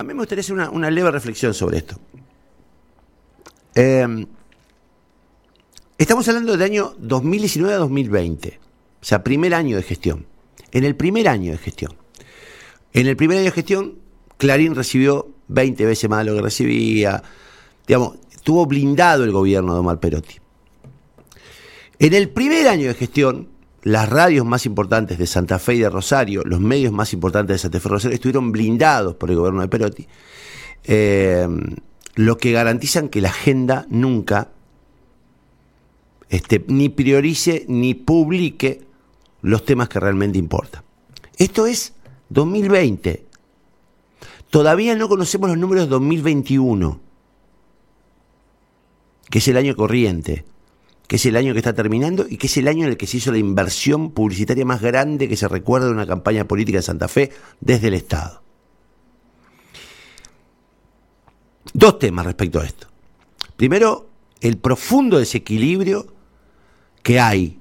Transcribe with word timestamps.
a 0.00 0.02
mí 0.02 0.14
me 0.14 0.20
gustaría 0.20 0.40
hacer 0.40 0.54
una, 0.54 0.90
leve 0.90 1.10
reflexión 1.10 1.52
sobre 1.52 1.78
esto. 1.78 2.00
Em, 3.74 4.26
estamos 5.98 6.26
hablando 6.26 6.52
del 6.52 6.62
año 6.62 6.94
2019 6.98 7.74
a 7.74 7.76
2020, 7.76 8.58
o 9.00 9.04
sea, 9.04 9.22
primer 9.22 9.52
año 9.52 9.76
de 9.76 9.82
gestión. 9.82 10.26
En 10.72 10.84
el 10.84 10.96
primer 10.96 11.28
año 11.28 11.52
de 11.52 11.58
gestión. 11.58 11.94
En 12.94 13.08
el 13.08 13.16
primer 13.16 13.38
año 13.38 13.46
de 13.46 13.50
gestión, 13.52 13.98
Clarín 14.38 14.74
recibió 14.74 15.28
20 15.48 15.84
veces 15.84 16.08
más 16.08 16.24
de 16.24 16.30
lo 16.30 16.36
que 16.36 16.42
recibía. 16.42 17.22
Digamos, 17.86 18.16
tuvo 18.42 18.64
blindado 18.64 19.24
el 19.24 19.32
gobierno 19.32 19.74
de 19.74 19.80
Omar 19.80 20.00
Perotti. 20.00 20.36
En 21.98 22.14
el 22.14 22.30
primer 22.30 22.68
año 22.68 22.88
de 22.88 22.94
gestión, 22.94 23.48
las 23.82 24.08
radios 24.08 24.44
más 24.44 24.66
importantes 24.66 25.18
de 25.18 25.26
Santa 25.26 25.58
Fe 25.58 25.74
y 25.74 25.78
de 25.78 25.90
Rosario, 25.90 26.42
los 26.44 26.60
medios 26.60 26.92
más 26.92 27.12
importantes 27.12 27.54
de 27.54 27.58
Santa 27.58 27.80
Fe 27.80 27.88
y 27.88 27.90
Rosario, 27.90 28.14
estuvieron 28.14 28.52
blindados 28.52 29.14
por 29.14 29.30
el 29.30 29.36
gobierno 29.36 29.62
de 29.62 29.68
Perotti, 29.68 30.06
eh, 30.84 31.48
lo 32.14 32.38
que 32.38 32.52
garantizan 32.52 33.08
que 33.08 33.20
la 33.20 33.30
agenda 33.30 33.86
nunca 33.88 34.48
este, 36.28 36.64
ni 36.68 36.88
priorice 36.88 37.64
ni 37.68 37.94
publique 37.94 38.82
los 39.42 39.64
temas 39.64 39.88
que 39.88 40.00
realmente 40.00 40.38
importan. 40.38 40.82
Esto 41.38 41.66
es 41.66 41.94
2020. 42.28 43.24
Todavía 44.50 44.94
no 44.94 45.08
conocemos 45.08 45.48
los 45.48 45.58
números 45.58 45.84
de 45.84 45.90
2021, 45.90 47.00
que 49.30 49.38
es 49.38 49.48
el 49.48 49.56
año 49.56 49.74
corriente 49.74 50.44
que 51.10 51.16
es 51.16 51.26
el 51.26 51.34
año 51.34 51.54
que 51.54 51.58
está 51.58 51.74
terminando 51.74 52.24
y 52.30 52.36
que 52.36 52.46
es 52.46 52.56
el 52.56 52.68
año 52.68 52.84
en 52.84 52.90
el 52.90 52.96
que 52.96 53.08
se 53.08 53.16
hizo 53.16 53.32
la 53.32 53.38
inversión 53.38 54.12
publicitaria 54.12 54.64
más 54.64 54.80
grande 54.80 55.28
que 55.28 55.36
se 55.36 55.48
recuerda 55.48 55.88
de 55.88 55.92
una 55.92 56.06
campaña 56.06 56.46
política 56.46 56.78
de 56.78 56.82
Santa 56.82 57.08
Fe 57.08 57.32
desde 57.58 57.88
el 57.88 57.94
Estado. 57.94 58.44
Dos 61.72 61.98
temas 61.98 62.26
respecto 62.26 62.60
a 62.60 62.64
esto. 62.64 62.86
Primero, 63.56 64.08
el 64.40 64.58
profundo 64.58 65.18
desequilibrio 65.18 66.14
que 67.02 67.18
hay 67.18 67.58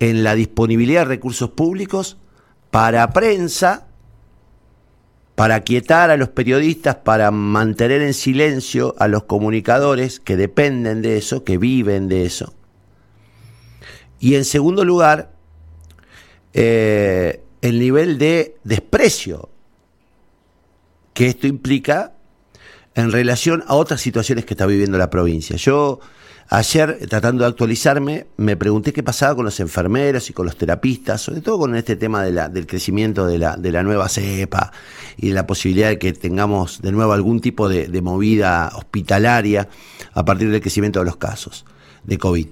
en 0.00 0.24
la 0.24 0.34
disponibilidad 0.34 1.02
de 1.02 1.10
recursos 1.10 1.50
públicos 1.50 2.16
para 2.72 3.12
prensa 3.12 3.86
para 5.34 5.60
quietar 5.60 6.10
a 6.10 6.16
los 6.16 6.28
periodistas, 6.28 6.96
para 6.96 7.30
mantener 7.30 8.02
en 8.02 8.14
silencio 8.14 8.94
a 8.98 9.08
los 9.08 9.24
comunicadores 9.24 10.20
que 10.20 10.36
dependen 10.36 11.02
de 11.02 11.16
eso, 11.16 11.42
que 11.42 11.58
viven 11.58 12.08
de 12.08 12.24
eso. 12.24 12.54
Y 14.20 14.36
en 14.36 14.44
segundo 14.44 14.84
lugar, 14.84 15.32
eh, 16.52 17.42
el 17.62 17.80
nivel 17.80 18.16
de 18.18 18.56
desprecio 18.62 19.48
que 21.14 21.26
esto 21.26 21.46
implica 21.46 22.12
en 22.94 23.10
relación 23.10 23.64
a 23.66 23.74
otras 23.74 24.00
situaciones 24.00 24.44
que 24.44 24.54
está 24.54 24.66
viviendo 24.66 24.98
la 24.98 25.10
provincia. 25.10 25.56
Yo 25.56 26.00
Ayer, 26.50 27.06
tratando 27.08 27.42
de 27.44 27.48
actualizarme, 27.48 28.26
me 28.36 28.56
pregunté 28.56 28.92
qué 28.92 29.02
pasaba 29.02 29.34
con 29.34 29.44
los 29.46 29.60
enfermeros 29.60 30.28
y 30.28 30.34
con 30.34 30.44
los 30.44 30.56
terapistas, 30.56 31.22
sobre 31.22 31.40
todo 31.40 31.58
con 31.58 31.74
este 31.74 31.96
tema 31.96 32.22
del 32.22 32.66
crecimiento 32.66 33.26
de 33.26 33.38
la, 33.38 33.56
de 33.56 33.72
la 33.72 33.82
nueva 33.82 34.08
cepa 34.08 34.70
y 35.16 35.30
la 35.30 35.46
posibilidad 35.46 35.88
de 35.88 35.98
que 35.98 36.12
tengamos 36.12 36.82
de 36.82 36.92
nuevo 36.92 37.12
algún 37.12 37.40
tipo 37.40 37.68
de, 37.68 37.88
movida 38.02 38.70
hospitalaria 38.74 39.68
a 40.12 40.24
partir 40.24 40.50
del 40.50 40.60
crecimiento 40.60 40.98
de 40.98 41.06
los 41.06 41.16
casos 41.16 41.64
de 42.04 42.18
COVID. 42.18 42.48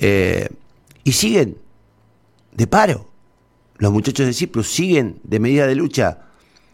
Eh, 0.00 0.48
y 1.04 1.12
siguen 1.12 1.58
de 2.52 2.66
paro. 2.66 3.10
Los 3.78 3.92
muchachos 3.92 4.26
de 4.26 4.32
Ciprus 4.32 4.68
siguen 4.68 5.20
de 5.22 5.38
medida 5.38 5.66
de 5.66 5.76
lucha, 5.76 6.20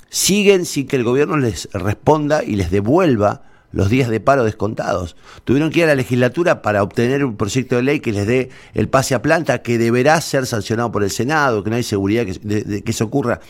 siguen 0.08 0.64
sin 0.64 0.86
que 0.86 0.96
el 0.96 1.04
gobierno 1.04 1.36
les 1.36 1.68
responda 1.72 2.42
y 2.42 2.56
les 2.56 2.70
devuelva 2.70 3.42
los 3.72 3.88
días 3.88 4.08
de 4.08 4.20
paro 4.20 4.44
descontados. 4.44 5.16
Tuvieron 5.44 5.70
que 5.70 5.80
ir 5.80 5.84
a 5.84 5.88
la 5.88 5.94
legislatura 5.94 6.62
para 6.62 6.82
obtener 6.82 7.24
un 7.24 7.36
proyecto 7.36 7.76
de 7.76 7.82
ley 7.82 8.00
que 8.00 8.12
les 8.12 8.26
dé 8.26 8.50
el 8.74 8.88
pase 8.88 9.14
a 9.14 9.22
planta, 9.22 9.62
que 9.62 9.78
deberá 9.78 10.20
ser 10.20 10.46
sancionado 10.46 10.90
por 10.90 11.02
el 11.04 11.10
Senado, 11.10 11.62
que 11.62 11.70
no 11.70 11.76
hay 11.76 11.82
seguridad 11.82 12.26
que, 12.26 12.32
de, 12.42 12.82
que 12.82 12.90
eso 12.90 13.04
ocurra. 13.04 13.40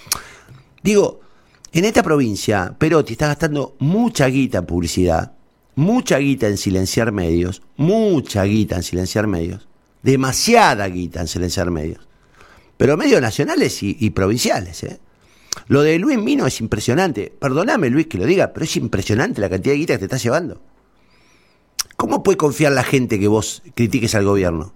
Digo, 0.82 1.20
en 1.72 1.84
esta 1.84 2.02
provincia, 2.02 2.74
Perotti 2.78 3.12
está 3.12 3.28
gastando 3.28 3.76
mucha 3.78 4.26
guita 4.26 4.58
en 4.58 4.66
publicidad, 4.66 5.32
mucha 5.74 6.18
guita 6.18 6.48
en 6.48 6.56
silenciar 6.56 7.12
medios, 7.12 7.62
mucha 7.76 8.44
guita 8.44 8.76
en 8.76 8.82
silenciar 8.82 9.26
medios, 9.26 9.68
demasiada 10.02 10.86
guita 10.88 11.20
en 11.20 11.28
silenciar 11.28 11.70
medios, 11.70 12.08
pero 12.76 12.96
medios 12.96 13.20
nacionales 13.20 13.82
y, 13.82 13.96
y 14.00 14.10
provinciales, 14.10 14.82
¿eh? 14.84 15.00
Lo 15.70 15.82
de 15.82 16.00
Luis 16.00 16.18
Mino 16.18 16.48
es 16.48 16.60
impresionante. 16.60 17.32
Perdóname, 17.38 17.90
Luis, 17.90 18.08
que 18.08 18.18
lo 18.18 18.26
diga, 18.26 18.52
pero 18.52 18.64
es 18.64 18.76
impresionante 18.76 19.40
la 19.40 19.48
cantidad 19.48 19.72
de 19.72 19.78
guita 19.78 19.92
que 19.94 19.98
te 20.00 20.04
estás 20.06 20.22
llevando. 20.24 20.60
¿Cómo 21.94 22.24
puede 22.24 22.38
confiar 22.38 22.72
la 22.72 22.82
gente 22.82 23.20
que 23.20 23.28
vos 23.28 23.62
critiques 23.76 24.16
al 24.16 24.24
gobierno? 24.24 24.74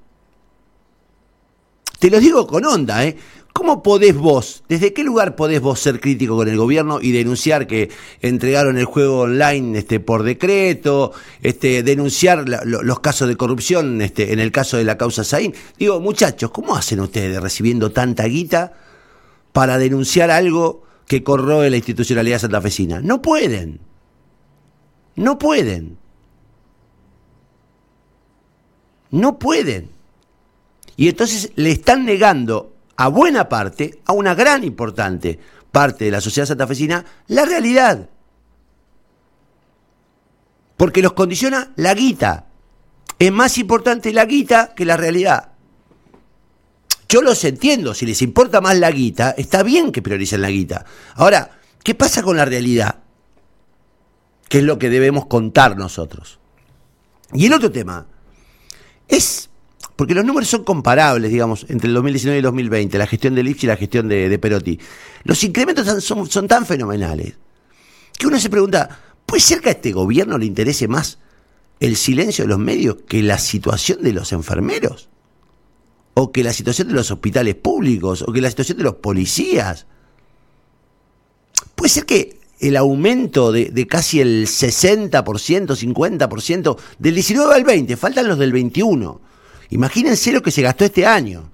Te 1.98 2.10
lo 2.10 2.20
digo 2.20 2.46
con 2.46 2.64
onda, 2.64 3.04
¿eh? 3.04 3.16
¿Cómo 3.52 3.82
podés 3.82 4.14
vos, 4.14 4.62
desde 4.68 4.92
qué 4.92 5.02
lugar 5.02 5.34
podés 5.34 5.60
vos 5.60 5.80
ser 5.80 5.98
crítico 5.98 6.36
con 6.36 6.46
el 6.46 6.56
gobierno 6.56 7.00
y 7.02 7.10
denunciar 7.10 7.66
que 7.66 7.90
entregaron 8.20 8.78
el 8.78 8.84
juego 8.84 9.22
online 9.22 9.80
este, 9.80 9.98
por 9.98 10.22
decreto, 10.22 11.10
este, 11.42 11.82
denunciar 11.82 12.44
los 12.46 13.00
casos 13.00 13.26
de 13.26 13.36
corrupción 13.36 14.00
este, 14.00 14.32
en 14.32 14.38
el 14.38 14.52
caso 14.52 14.76
de 14.76 14.84
la 14.84 14.96
causa 14.96 15.24
Saín? 15.24 15.54
Digo, 15.76 15.98
muchachos, 15.98 16.52
¿cómo 16.52 16.76
hacen 16.76 17.00
ustedes 17.00 17.42
recibiendo 17.42 17.90
tanta 17.90 18.26
guita 18.26 18.74
para 19.52 19.78
denunciar 19.78 20.30
algo 20.30 20.83
que 21.06 21.22
corroe 21.22 21.70
la 21.70 21.76
institucionalidad 21.76 22.38
santafesina. 22.38 23.00
No 23.00 23.20
pueden. 23.20 23.80
No 25.16 25.38
pueden. 25.38 25.98
No 29.10 29.38
pueden. 29.38 29.90
Y 30.96 31.08
entonces 31.08 31.52
le 31.56 31.70
están 31.70 32.04
negando 32.04 32.74
a 32.96 33.08
buena 33.08 33.48
parte, 33.48 34.00
a 34.04 34.12
una 34.12 34.34
gran 34.34 34.64
importante 34.64 35.38
parte 35.70 36.04
de 36.04 36.10
la 36.12 36.20
sociedad 36.20 36.46
santafesina, 36.46 37.04
la 37.26 37.44
realidad. 37.44 38.08
Porque 40.76 41.02
los 41.02 41.12
condiciona 41.12 41.72
la 41.76 41.94
guita. 41.94 42.46
Es 43.18 43.32
más 43.32 43.58
importante 43.58 44.12
la 44.12 44.24
guita 44.24 44.74
que 44.74 44.84
la 44.84 44.96
realidad. 44.96 45.53
Yo 47.08 47.22
los 47.22 47.44
entiendo, 47.44 47.94
si 47.94 48.06
les 48.06 48.22
importa 48.22 48.60
más 48.60 48.78
la 48.78 48.90
guita, 48.90 49.34
está 49.36 49.62
bien 49.62 49.92
que 49.92 50.02
prioricen 50.02 50.42
la 50.42 50.50
guita. 50.50 50.84
Ahora, 51.14 51.58
¿qué 51.82 51.94
pasa 51.94 52.22
con 52.22 52.36
la 52.36 52.44
realidad? 52.44 53.00
¿Qué 54.48 54.58
es 54.58 54.64
lo 54.64 54.78
que 54.78 54.90
debemos 54.90 55.26
contar 55.26 55.76
nosotros? 55.76 56.38
Y 57.32 57.46
el 57.46 57.52
otro 57.52 57.70
tema 57.70 58.06
es, 59.08 59.50
porque 59.96 60.14
los 60.14 60.24
números 60.24 60.48
son 60.48 60.64
comparables, 60.64 61.30
digamos, 61.30 61.66
entre 61.68 61.88
el 61.88 61.94
2019 61.94 62.36
y 62.36 62.38
el 62.38 62.44
2020, 62.44 62.98
la 62.98 63.06
gestión 63.06 63.34
de 63.34 63.42
Lipsch 63.42 63.64
y 63.64 63.66
la 63.66 63.76
gestión 63.76 64.08
de, 64.08 64.38
Perotti. 64.38 64.78
Los 65.24 65.42
incrementos 65.44 66.04
son, 66.04 66.28
son 66.28 66.48
tan 66.48 66.66
fenomenales 66.66 67.34
que 68.18 68.26
uno 68.26 68.38
se 68.38 68.50
pregunta, 68.50 69.00
¿puede 69.26 69.40
ser 69.40 69.60
que 69.60 69.70
a 69.70 69.72
este 69.72 69.92
gobierno 69.92 70.38
le 70.38 70.46
interese 70.46 70.88
más 70.88 71.18
el 71.80 71.96
silencio 71.96 72.44
de 72.44 72.48
los 72.48 72.58
medios 72.58 72.98
que 73.08 73.22
la 73.22 73.38
situación 73.38 74.02
de 74.02 74.12
los 74.12 74.32
enfermeros? 74.32 75.08
O 76.14 76.30
que 76.30 76.44
la 76.44 76.52
situación 76.52 76.88
de 76.88 76.94
los 76.94 77.10
hospitales 77.10 77.56
públicos, 77.56 78.22
o 78.22 78.32
que 78.32 78.40
la 78.40 78.48
situación 78.48 78.78
de 78.78 78.84
los 78.84 78.94
policías. 78.96 79.86
Puede 81.74 81.90
ser 81.90 82.06
que 82.06 82.40
el 82.60 82.76
aumento 82.76 83.52
de, 83.52 83.86
casi 83.86 84.20
el 84.20 84.46
60%, 84.46 85.10
50% 85.12 86.78
del 86.98 87.14
19 87.14 87.54
al 87.54 87.64
20, 87.64 87.96
faltan 87.96 88.28
los 88.28 88.38
del 88.38 88.52
21. 88.52 89.20
Imagínense 89.70 90.32
lo 90.32 90.40
que 90.40 90.52
se 90.52 90.62
gastó 90.62 90.84
este 90.84 91.04
año. 91.04 91.50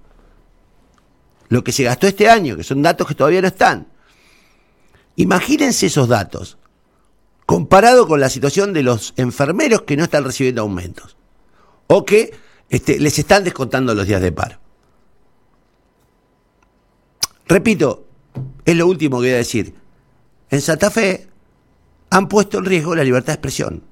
Lo 1.48 1.64
que 1.64 1.72
se 1.72 1.82
gastó 1.82 2.06
este 2.06 2.28
año, 2.28 2.56
que 2.56 2.62
son 2.62 2.82
datos 2.82 3.08
que 3.08 3.14
todavía 3.14 3.40
no 3.40 3.48
están. 3.48 3.88
Imagínense 5.16 5.86
esos 5.86 6.06
datos, 6.06 6.58
comparado 7.46 8.06
con 8.06 8.20
la 8.20 8.28
situación 8.28 8.72
de 8.72 8.82
los 8.82 9.14
enfermeros 9.16 9.82
que 9.82 9.96
no 9.96 10.04
están 10.04 10.24
recibiendo 10.24 10.62
aumentos. 10.62 11.16
O 11.88 12.04
que 12.04 12.32
este, 12.70 13.00
les 13.00 13.18
están 13.18 13.42
descontando 13.42 13.94
los 13.94 14.06
días 14.06 14.22
de 14.22 14.30
paro. 14.30 14.58
Repito, 17.46 18.06
es 18.64 18.76
lo 18.76 18.86
último 18.86 19.18
que 19.18 19.26
voy 19.26 19.34
a 19.34 19.38
decir. 19.38 19.74
En 20.50 20.60
Santa 20.60 20.88
Fe 20.90 21.28
han 22.10 22.28
puesto 22.28 22.58
en 22.58 22.64
riesgo 22.64 22.94
la 22.94 23.02
libertad 23.02 23.32
de 23.32 23.34
expresión. 23.34 23.82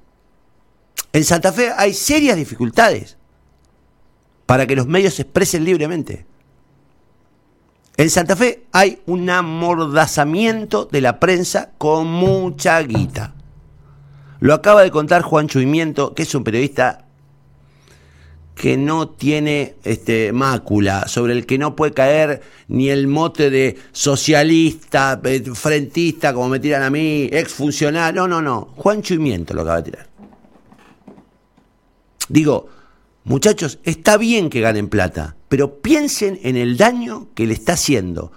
En 1.11 1.25
Santa 1.25 1.51
Fe 1.51 1.71
hay 1.75 1.93
serias 1.93 2.37
dificultades 2.37 3.17
para 4.45 4.65
que 4.65 4.77
los 4.77 4.87
medios 4.87 5.15
se 5.15 5.23
expresen 5.23 5.65
libremente. 5.65 6.25
En 7.97 8.09
Santa 8.09 8.37
Fe 8.37 8.65
hay 8.71 9.01
un 9.07 9.29
amordazamiento 9.29 10.85
de 10.85 11.01
la 11.01 11.19
prensa 11.19 11.71
con 11.77 12.07
mucha 12.07 12.81
guita. 12.81 13.33
Lo 14.39 14.53
acaba 14.53 14.83
de 14.83 14.91
contar 14.91 15.21
Juan 15.21 15.47
Chuimiento, 15.47 16.15
que 16.15 16.23
es 16.23 16.33
un 16.33 16.45
periodista 16.45 17.08
que 18.59 18.75
no 18.75 19.07
tiene 19.07 19.75
este, 19.85 20.33
mácula, 20.33 21.07
sobre 21.07 21.31
el 21.31 21.45
que 21.45 21.57
no 21.57 21.77
puede 21.77 21.93
caer 21.93 22.41
ni 22.67 22.89
el 22.89 23.07
mote 23.07 23.49
de 23.49 23.77
socialista, 23.93 25.21
eh, 25.23 25.41
frentista, 25.53 26.33
como 26.33 26.49
me 26.49 26.59
tiran 26.59 26.83
a 26.83 26.89
mí, 26.89 27.29
exfuncionario. 27.31 28.27
No, 28.27 28.27
no, 28.27 28.41
no. 28.41 28.73
Juancho 28.75 29.13
y 29.13 29.19
Miento 29.19 29.53
lo 29.53 29.61
acaba 29.61 29.77
de 29.77 29.91
tirar. 29.91 30.09
Digo, 32.27 32.67
muchachos, 33.23 33.79
está 33.83 34.17
bien 34.17 34.49
que 34.49 34.59
ganen 34.59 34.89
plata, 34.89 35.37
pero 35.47 35.79
piensen 35.79 36.37
en 36.43 36.57
el 36.57 36.75
daño 36.75 37.29
que 37.35 37.47
le 37.47 37.53
está 37.53 37.73
haciendo 37.73 38.33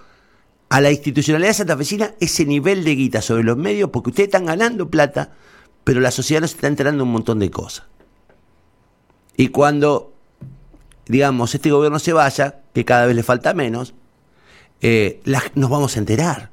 a 0.69 0.79
la 0.79 0.89
institucionalidad 0.89 1.51
santafesina 1.51 2.13
ese 2.21 2.45
nivel 2.45 2.85
de 2.85 2.95
guita 2.95 3.21
sobre 3.21 3.43
los 3.43 3.57
medios, 3.57 3.89
porque 3.89 4.11
ustedes 4.11 4.27
están 4.27 4.45
ganando 4.45 4.89
plata, 4.89 5.33
pero 5.83 5.99
la 5.99 6.11
sociedad 6.11 6.39
no 6.39 6.47
se 6.47 6.55
está 6.55 6.67
enterando 6.67 7.03
un 7.03 7.11
montón 7.11 7.39
de 7.39 7.51
cosas. 7.51 7.87
Y 9.35 9.49
cuando 9.49 10.12
digamos, 11.05 11.53
este 11.55 11.71
gobierno 11.71 11.99
se 11.99 12.13
vaya, 12.13 12.61
que 12.73 12.85
cada 12.85 13.05
vez 13.05 13.15
le 13.15 13.23
falta 13.23 13.53
menos, 13.53 13.93
eh, 14.81 15.21
nos 15.55 15.69
vamos 15.69 15.95
a 15.95 15.99
enterar. 15.99 16.51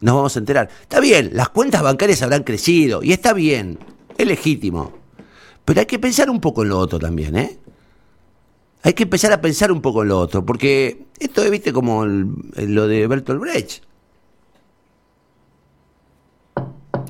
Nos 0.00 0.14
vamos 0.14 0.36
a 0.36 0.38
enterar. 0.38 0.68
Está 0.82 1.00
bien, 1.00 1.30
las 1.32 1.48
cuentas 1.48 1.82
bancarias 1.82 2.22
habrán 2.22 2.44
crecido 2.44 3.02
y 3.02 3.12
está 3.12 3.32
bien, 3.32 3.78
es 4.16 4.26
legítimo. 4.26 4.92
Pero 5.64 5.80
hay 5.80 5.86
que 5.86 5.98
pensar 5.98 6.30
un 6.30 6.40
poco 6.40 6.62
en 6.62 6.68
lo 6.68 6.78
otro 6.78 6.98
también, 6.98 7.36
¿eh? 7.36 7.58
Hay 8.82 8.92
que 8.92 9.02
empezar 9.02 9.32
a 9.32 9.40
pensar 9.40 9.72
un 9.72 9.80
poco 9.82 10.02
en 10.02 10.08
lo 10.08 10.20
otro, 10.20 10.46
porque 10.46 11.06
esto 11.18 11.42
es, 11.42 11.50
viste, 11.50 11.72
como 11.72 12.04
lo 12.06 12.86
de 12.86 13.06
Bertolt 13.06 13.40
Brecht. 13.40 13.82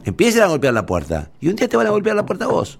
Empiecen 0.05 0.43
a 0.43 0.47
golpear 0.47 0.73
la 0.73 0.87
puerta 0.87 1.31
y 1.41 1.49
un 1.49 1.57
día 1.57 1.69
te 1.69 1.77
van 1.77 1.87
a 1.87 1.91
golpear 1.91 2.17
la 2.17 2.25
puerta 2.25 2.47
a 2.47 2.49
vos. 2.49 2.79